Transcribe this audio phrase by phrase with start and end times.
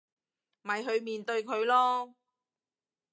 [0.63, 2.15] 咪去面對佢囉